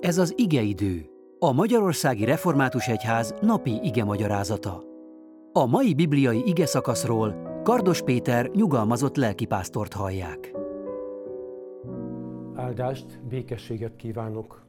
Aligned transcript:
Ez 0.00 0.18
az 0.18 0.32
igeidő, 0.36 1.06
a 1.38 1.52
Magyarországi 1.52 2.24
Református 2.24 2.88
Egyház 2.88 3.34
napi 3.40 3.80
ige 3.82 4.04
magyarázata. 4.04 4.82
A 5.52 5.66
mai 5.66 5.94
bibliai 5.94 6.42
ige 6.46 6.66
szakaszról 6.66 7.60
Kardos 7.62 8.02
Péter 8.02 8.50
nyugalmazott 8.50 9.16
lelkipásztort 9.16 9.92
hallják. 9.92 10.52
Áldást, 12.54 13.26
békességet 13.26 13.96
kívánok! 13.96 14.66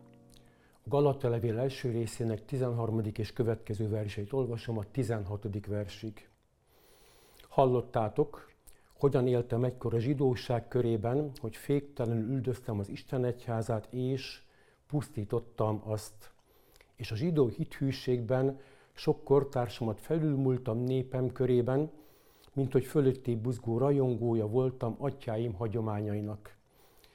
A 0.74 0.90
Galata 0.90 1.30
levél 1.30 1.58
első 1.58 1.90
részének 1.90 2.46
13. 2.46 3.02
és 3.14 3.34
következő 3.34 3.90
verseit 3.90 4.34
olvasom 4.34 4.78
a 4.78 4.84
16. 4.92 5.66
versig. 5.68 6.30
Hallottátok, 7.50 8.50
hogyan 8.94 9.28
éltem 9.28 9.64
egykor 9.64 9.94
a 9.94 10.00
zsidóság 10.00 10.68
körében, 10.68 11.32
hogy 11.40 11.56
féktelenül 11.56 12.30
üldöztem 12.30 12.80
az 12.80 12.90
Isten 12.90 13.26
egyházát, 13.26 13.88
és 13.94 14.48
pusztítottam 14.90 15.82
azt. 15.84 16.32
És 16.96 17.12
a 17.12 17.16
zsidó 17.16 17.48
hithűségben 17.48 18.60
sok 18.94 19.24
kortársamat 19.24 20.00
felülmúltam 20.00 20.78
népem 20.78 21.32
körében, 21.32 21.92
mint 22.54 22.72
hogy 22.72 22.86
fölötti 22.86 23.36
buzgó 23.36 23.78
rajongója 23.78 24.48
voltam 24.48 24.96
atyáim 25.00 25.54
hagyományainak. 25.54 26.56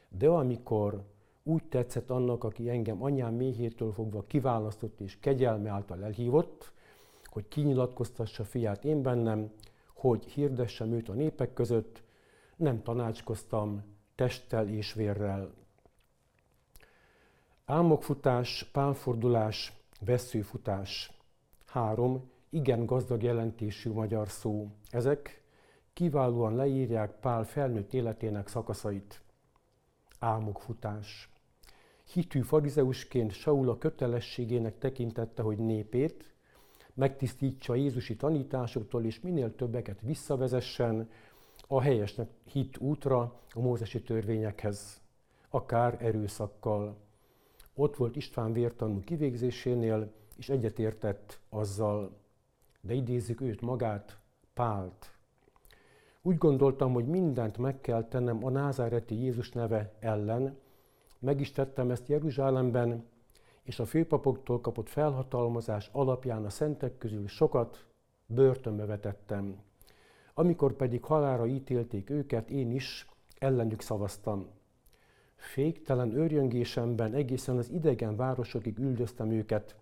De 0.08 0.28
amikor 0.28 1.04
úgy 1.42 1.64
tetszett 1.64 2.10
annak, 2.10 2.44
aki 2.44 2.70
engem 2.70 3.02
anyám 3.02 3.34
méhétől 3.34 3.92
fogva 3.92 4.24
kiválasztott 4.26 5.00
és 5.00 5.18
kegyelme 5.20 5.70
által 5.70 6.04
elhívott, 6.04 6.72
hogy 7.24 7.48
kinyilatkoztassa 7.48 8.44
fiát 8.44 8.84
én 8.84 9.02
bennem, 9.02 9.50
hogy 9.94 10.24
hirdessem 10.24 10.92
őt 10.92 11.08
a 11.08 11.12
népek 11.12 11.52
között, 11.52 12.02
nem 12.56 12.82
tanácskoztam 12.82 13.82
testtel 14.14 14.68
és 14.68 14.92
vérrel. 14.92 15.63
Álmokfutás, 17.66 18.68
pálfordulás, 18.72 19.72
veszőfutás. 20.00 21.12
Három 21.66 22.30
igen 22.50 22.86
gazdag 22.86 23.22
jelentésű 23.22 23.92
magyar 23.92 24.28
szó. 24.28 24.68
Ezek 24.90 25.42
kiválóan 25.92 26.54
leírják 26.54 27.20
Pál 27.20 27.44
felnőtt 27.44 27.92
életének 27.92 28.48
szakaszait. 28.48 29.22
Álmokfutás. 30.18 31.28
Hitű 32.12 32.40
farizeusként 32.40 33.32
Saul 33.32 33.68
a 33.68 33.78
kötelességének 33.78 34.78
tekintette, 34.78 35.42
hogy 35.42 35.58
népét, 35.58 36.34
megtisztítsa 36.94 37.74
Jézusi 37.74 38.16
tanításoktól, 38.16 39.04
és 39.04 39.20
minél 39.20 39.54
többeket 39.54 40.00
visszavezessen 40.00 41.10
a 41.68 41.80
helyesnek 41.80 42.28
hit 42.44 42.78
útra, 42.78 43.40
a 43.50 43.60
mózesi 43.60 44.02
törvényekhez, 44.02 45.00
akár 45.48 45.96
erőszakkal. 46.00 47.03
Ott 47.74 47.96
volt 47.96 48.16
István 48.16 48.52
vértanú 48.52 49.00
kivégzésénél, 49.00 50.12
és 50.36 50.48
egyetértett 50.48 51.38
azzal, 51.48 52.16
de 52.80 52.94
idézzük 52.94 53.40
őt 53.40 53.60
magát, 53.60 54.18
Pált. 54.54 55.12
Úgy 56.22 56.36
gondoltam, 56.36 56.92
hogy 56.92 57.06
mindent 57.06 57.58
meg 57.58 57.80
kell 57.80 58.04
tennem 58.04 58.44
a 58.44 58.50
názáreti 58.50 59.14
Jézus 59.14 59.52
neve 59.52 59.92
ellen, 59.98 60.58
meg 61.18 61.40
is 61.40 61.52
tettem 61.52 61.90
ezt 61.90 62.08
Jeruzsálemben, 62.08 63.04
és 63.62 63.78
a 63.78 63.84
főpapoktól 63.84 64.60
kapott 64.60 64.88
felhatalmazás 64.88 65.88
alapján 65.92 66.44
a 66.44 66.50
szentek 66.50 66.98
közül 66.98 67.26
sokat 67.26 67.86
börtönbe 68.26 68.84
vetettem. 68.84 69.58
Amikor 70.34 70.72
pedig 70.72 71.04
halára 71.04 71.46
ítélték 71.46 72.10
őket, 72.10 72.50
én 72.50 72.70
is 72.70 73.08
ellenük 73.38 73.80
szavaztam. 73.80 74.46
Féktelen 75.34 76.12
őrjöngésemben 76.16 77.14
egészen 77.14 77.56
az 77.56 77.70
idegen 77.70 78.16
városokig 78.16 78.78
üldöztem 78.78 79.30
őket. 79.30 79.76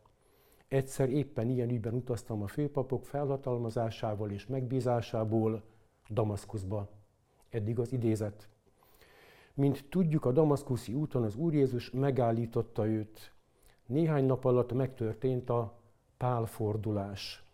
Egyszer 0.69 1.11
éppen 1.11 1.49
ilyen 1.49 1.71
ügyben 1.71 1.95
utaztam 1.95 2.43
a 2.43 2.47
főpapok 2.47 3.05
felhatalmazásával 3.05 4.31
és 4.31 4.47
megbízásából 4.47 5.63
Damaszkuszba. 6.09 6.89
Eddig 7.51 7.79
az 7.79 7.93
idézet. 7.93 8.49
Mint 9.55 9.85
tudjuk, 9.89 10.25
a 10.25 10.33
damaszkuszi 10.33 10.95
úton 10.95 11.23
az 11.23 11.37
Úr 11.37 11.55
Jézus 11.55 11.91
megállította 11.91 12.87
őt. 12.87 13.33
Néhány 13.87 14.25
nap 14.25 14.45
alatt 14.45 14.73
megtörtént 14.73 15.51
a 15.51 15.79
pálfordulás. 16.17 17.45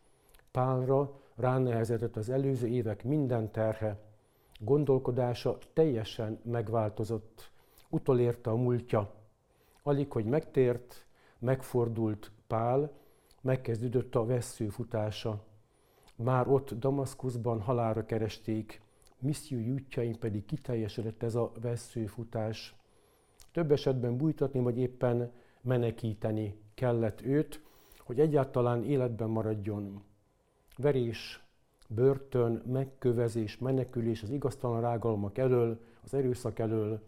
Pálra 0.50 1.21
ránehezedett 1.34 2.17
az 2.17 2.28
előző 2.28 2.67
évek 2.67 3.05
minden 3.05 3.50
terhe. 3.50 3.99
Gondolkodása 4.61 5.59
teljesen 5.73 6.41
megváltozott. 6.43 7.50
Utolérte 7.88 8.50
a 8.50 8.56
múltja. 8.56 9.15
Alig, 9.82 10.12
hogy 10.12 10.25
megtért, 10.25 11.06
megfordult 11.38 12.31
Pál, 12.47 12.93
megkezdődött 13.41 14.15
a 14.15 14.26
veszőfutása. 14.26 15.44
Már 16.16 16.49
ott 16.49 16.72
Damaszkuszban 16.72 17.60
halára 17.60 18.04
keresték, 18.04 18.81
missziói 19.19 19.71
útjain 19.71 20.19
pedig 20.19 20.44
kiteljesedett 20.44 21.22
ez 21.22 21.34
a 21.34 21.53
veszőfutás. 21.60 22.76
Több 23.53 23.72
esetben 23.72 24.16
bújtatni, 24.16 24.60
vagy 24.60 24.78
éppen 24.78 25.32
menekíteni 25.60 26.60
kellett 26.75 27.20
őt, 27.20 27.62
hogy 27.99 28.20
egyáltalán 28.20 28.84
életben 28.84 29.28
maradjon. 29.28 30.03
Verés, 30.76 31.44
börtön, 31.88 32.62
megkövezés, 32.66 33.59
menekülés 33.59 34.22
az 34.22 34.31
igaztalan 34.31 34.81
rágalmak 34.81 35.38
elől, 35.38 35.81
az 36.05 36.15
erőszak 36.15 36.59
elől, 36.59 37.03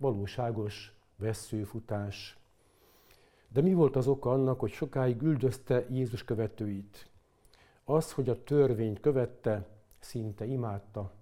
valóságos 0.00 0.94
veszőfutás. 1.16 2.38
De 3.48 3.60
mi 3.60 3.74
volt 3.74 3.96
az 3.96 4.06
oka 4.06 4.32
annak, 4.32 4.60
hogy 4.60 4.70
sokáig 4.70 5.22
üldözte 5.22 5.86
Jézus 5.90 6.24
követőit? 6.24 7.10
Az, 7.84 8.12
hogy 8.12 8.28
a 8.28 8.42
törvényt 8.42 9.00
követte, 9.00 9.68
szinte 9.98 10.44
imádta. 10.44 11.12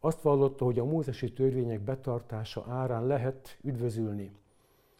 Azt 0.00 0.22
vallotta, 0.22 0.64
hogy 0.64 0.78
a 0.78 0.84
mózesi 0.84 1.32
törvények 1.32 1.80
betartása 1.80 2.64
árán 2.68 3.06
lehet 3.06 3.58
üdvözülni. 3.60 4.32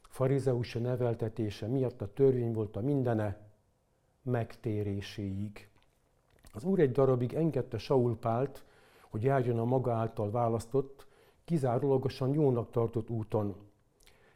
Farizeusa 0.03 0.79
neveltetése 0.79 1.67
miatt 1.67 2.03
a 2.03 2.13
törvény 2.13 2.53
volt 2.53 2.77
a 2.77 2.81
mindene 2.81 3.39
megtéréséig. 4.23 5.69
Az 6.53 6.65
úr 6.65 6.81
egy 6.81 6.93
darabig 6.93 7.35
engedte 7.35 7.79
Saul 7.79 8.19
Pált, 8.19 8.65
hogy 9.11 9.23
járjon 9.23 9.59
a 9.59 9.65
maga 9.65 9.93
által 9.93 10.31
választott, 10.31 11.07
kizárólagosan 11.45 12.33
jónak 12.33 12.71
tartott 12.71 13.11
úton. 13.11 13.57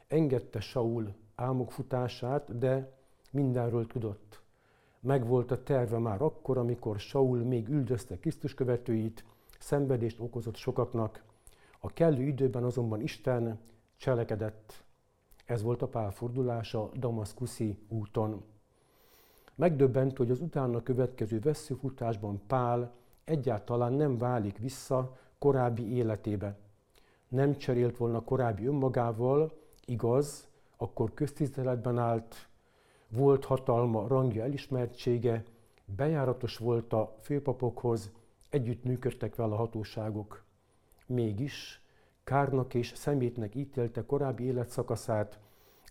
Engedte 0.06 0.61
Saul 0.61 1.15
álmok 1.34 1.72
futását, 1.72 2.59
de 2.59 2.93
mindenről 3.31 3.87
tudott. 3.87 4.41
Megvolt 5.00 5.50
a 5.50 5.62
terve 5.62 5.99
már 5.99 6.22
akkor, 6.22 6.59
amikor 6.59 7.00
Saul 7.00 7.39
még 7.39 7.69
üldözte 7.69 8.19
Krisztus 8.19 8.55
követőit, 8.55 9.25
szenvedést 9.59 10.21
okozott 10.21 10.56
sokaknak. 10.56 11.22
A 11.81 11.89
kellő 11.93 12.22
időben 12.22 12.65
azonban 12.65 13.00
Isten 13.00 13.59
cselekedett. 13.97 14.84
Ez 15.44 15.62
volt 15.62 15.83
a 15.83 15.88
pálfordulása 15.88 16.91
Damaszkuszi 16.94 17.78
úton. 17.88 18.44
Megdöbbent, 19.55 20.17
hogy 20.17 20.31
az 20.31 20.41
utána 20.41 20.83
következő 20.83 21.38
veszőfutásban 21.38 22.43
Pál 22.47 22.94
egyáltalán 23.25 23.93
nem 23.93 24.19
válik 24.19 24.59
vissza 24.59 25.17
korábbi 25.38 25.93
életébe. 25.94 26.56
Nem 27.28 27.56
cserélt 27.56 27.97
volna 27.97 28.20
korábbi 28.20 28.66
önmagával, 28.66 29.53
igaz, 29.84 30.48
akkor 30.76 31.14
köztiszteletben 31.14 31.98
állt, 31.98 32.48
volt 33.09 33.44
hatalma, 33.44 34.06
rangja, 34.06 34.42
elismertsége, 34.42 35.44
bejáratos 35.84 36.56
volt 36.56 36.92
a 36.92 37.16
főpapokhoz, 37.20 38.12
együtt 38.50 38.84
működtek 38.84 39.34
vele 39.34 39.53
a 39.53 39.56
hatóságok. 39.56 40.44
Mégis 41.06 41.82
kárnak 42.25 42.75
és 42.75 42.92
szemétnek 42.94 43.54
ítélte 43.54 44.06
korábbi 44.06 44.44
életszakaszát, 44.44 45.38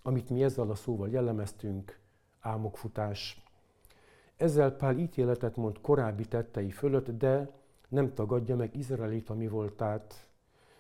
amit 0.04 0.30
mi 0.30 0.44
ezzel 0.44 0.70
a 0.70 0.76
szóval 0.76 1.10
jellemeztünk, 1.10 2.00
álmokfutás. 2.40 3.44
Ezzel 4.38 4.76
Pál 4.76 4.98
ítéletet 4.98 5.56
mond 5.56 5.82
korábbi 5.82 6.26
tettei 6.26 6.72
fölött, 6.72 7.10
de 7.10 7.50
nem 7.90 8.14
tagadja 8.14 8.56
meg 8.56 8.76
Izraelita 8.76 9.34
mi 9.34 9.48
voltát. 9.48 10.30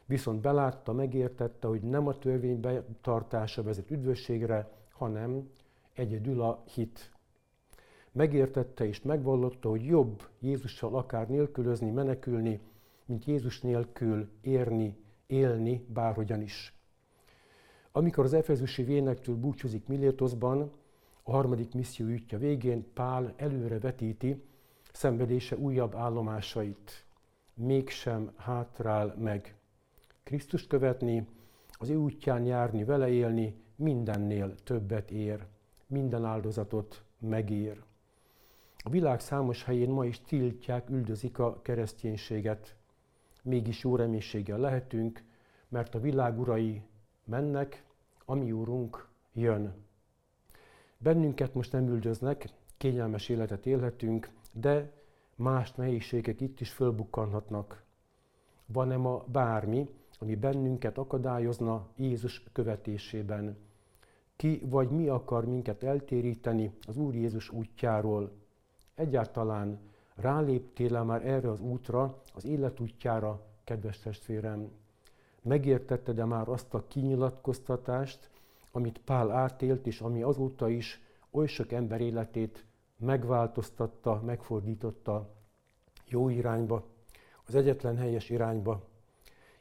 Viszont 0.05 0.41
belátta, 0.41 0.93
megértette, 0.93 1.67
hogy 1.67 1.81
nem 1.81 2.07
a 2.07 2.17
törvény 2.17 2.59
betartása 2.59 3.63
vezet 3.63 3.91
üdvösségre, 3.91 4.71
hanem 4.91 5.49
egyedül 5.93 6.41
a 6.41 6.63
hit. 6.73 7.11
Megértette 8.11 8.87
és 8.87 9.01
megvallotta, 9.01 9.69
hogy 9.69 9.85
jobb 9.85 10.27
Jézussal 10.39 10.95
akár 10.95 11.27
nélkülözni, 11.27 11.91
menekülni, 11.91 12.59
mint 13.05 13.25
Jézus 13.25 13.61
nélkül 13.61 14.29
érni, 14.41 14.97
élni 15.27 15.85
bárhogyan 15.87 16.41
is. 16.41 16.73
Amikor 17.91 18.23
az 18.23 18.33
Efezusi 18.33 18.83
vénektől 18.83 19.35
búcsúzik 19.35 19.87
Milétoszban, 19.87 20.71
a 21.23 21.31
harmadik 21.31 21.73
misszió 21.73 22.07
útja 22.07 22.37
végén 22.37 22.93
Pál 22.93 23.33
előre 23.35 23.79
vetíti 23.79 24.43
szenvedése 24.91 25.57
újabb 25.57 25.95
állomásait. 25.95 27.05
Mégsem 27.53 28.31
hátrál 28.35 29.15
meg. 29.17 29.55
Krisztust 30.25 30.67
követni, 30.67 31.27
az 31.71 31.89
ő 31.89 31.95
útján 31.95 32.45
járni, 32.45 32.83
vele 32.83 33.09
élni, 33.09 33.55
mindennél 33.75 34.55
többet 34.63 35.11
ér, 35.11 35.45
minden 35.87 36.25
áldozatot 36.25 37.03
megér. 37.19 37.83
A 38.77 38.89
világ 38.89 39.19
számos 39.19 39.63
helyén 39.63 39.89
ma 39.89 40.05
is 40.05 40.21
tiltják, 40.21 40.89
üldözik 40.89 41.39
a 41.39 41.61
kereszténységet. 41.61 42.75
Mégis 43.43 43.83
jó 43.83 43.95
reménységgel 43.95 44.57
lehetünk, 44.57 45.23
mert 45.67 45.95
a 45.95 45.99
világ 45.99 46.39
urai 46.39 46.81
mennek, 47.23 47.83
ami 48.25 48.51
úrunk 48.51 49.07
jön. 49.33 49.73
Bennünket 50.97 51.53
most 51.53 51.71
nem 51.71 51.87
üldöznek, 51.87 52.49
kényelmes 52.77 53.29
életet 53.29 53.65
élhetünk, 53.65 54.29
de 54.51 54.91
más 55.35 55.73
nehézségek 55.73 56.41
itt 56.41 56.59
is 56.59 56.71
fölbukkanhatnak. 56.71 57.83
Van-e 58.65 58.97
ma 58.97 59.23
bármi, 59.27 59.89
ami 60.19 60.35
bennünket 60.35 60.97
akadályozna 60.97 61.87
Jézus 61.95 62.43
követésében? 62.51 63.57
Ki 64.35 64.61
vagy 64.65 64.89
mi 64.89 65.07
akar 65.07 65.45
minket 65.45 65.83
eltéríteni 65.83 66.71
az 66.87 66.97
Úr 66.97 67.15
Jézus 67.15 67.49
útjáról? 67.49 68.31
Egyáltalán 68.95 69.79
ráléptél 70.15 71.03
már 71.03 71.27
erre 71.27 71.49
az 71.49 71.59
útra, 71.59 72.21
az 72.33 72.45
élet 72.45 72.79
útjára, 72.79 73.45
kedves 73.63 73.99
testvérem? 73.99 74.71
Megértetted-e 75.41 76.25
már 76.25 76.49
azt 76.49 76.73
a 76.73 76.87
kinyilatkoztatást, 76.87 78.29
amit 78.71 79.01
Pál 79.05 79.31
átélt, 79.31 79.87
és 79.87 80.01
ami 80.01 80.21
azóta 80.21 80.69
is 80.69 81.01
oly 81.31 81.47
sok 81.47 81.71
ember 81.71 82.01
életét 82.01 82.65
megváltoztatta, 82.97 84.21
megfordította 84.25 85.29
jó 86.05 86.29
irányba, 86.29 86.85
az 87.47 87.55
egyetlen 87.55 87.97
helyes 87.97 88.29
irányba. 88.29 88.83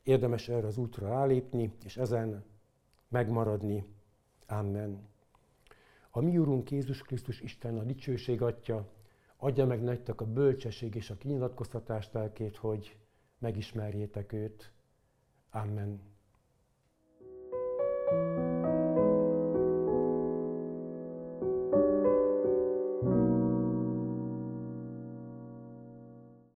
Érdemes 0.04 0.48
erre 0.48 0.66
az 0.66 0.76
útra 0.76 1.08
rálépni, 1.08 1.72
és 1.84 1.96
ezen 1.96 2.44
megmaradni. 3.08 3.84
Amen. 4.46 5.08
A 6.10 6.20
mi 6.20 6.38
Úrunk 6.38 6.70
Jézus 6.70 7.02
Krisztus 7.02 7.40
Isten 7.40 7.78
a 7.78 7.82
dicsőség 7.82 8.42
atya, 8.42 8.92
adja 9.36 9.66
meg 9.66 9.82
nektek 9.82 10.20
a 10.20 10.26
bölcsesség 10.26 10.94
és 10.94 11.10
a 11.10 11.16
kinyilatkoztatás 11.16 12.08
lelkét, 12.12 12.56
hogy 12.56 12.96
megismerjétek 13.38 14.32
őt. 14.32 14.72
Amen. 15.50 16.13